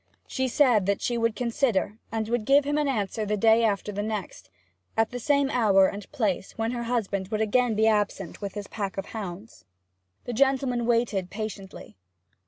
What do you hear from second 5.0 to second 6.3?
the same hour and